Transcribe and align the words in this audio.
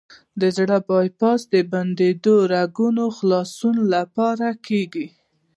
د 0.41 0.43
زړه 0.57 0.77
بای 0.87 1.07
پاس 1.19 1.41
د 1.53 1.55
بندو 1.71 2.35
رګونو 2.53 3.03
د 3.09 3.13
خلاصون 3.17 3.75
لپاره 3.93 4.47
کېږي. 4.67 5.07